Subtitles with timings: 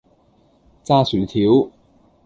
[0.83, 1.69] 炸薯條